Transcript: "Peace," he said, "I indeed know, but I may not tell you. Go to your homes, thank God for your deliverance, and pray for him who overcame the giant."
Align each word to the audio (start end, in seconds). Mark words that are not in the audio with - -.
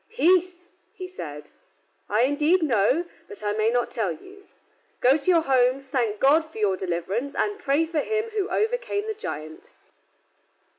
"Peace," 0.09 0.67
he 0.93 1.07
said, 1.07 1.51
"I 2.09 2.23
indeed 2.23 2.63
know, 2.63 3.05
but 3.27 3.43
I 3.43 3.51
may 3.51 3.69
not 3.69 3.91
tell 3.91 4.11
you. 4.11 4.47
Go 4.99 5.15
to 5.15 5.29
your 5.29 5.41
homes, 5.41 5.89
thank 5.89 6.19
God 6.19 6.43
for 6.43 6.57
your 6.57 6.75
deliverance, 6.75 7.35
and 7.35 7.59
pray 7.59 7.85
for 7.85 7.99
him 7.99 8.31
who 8.31 8.49
overcame 8.49 9.05
the 9.05 9.13
giant." 9.13 9.73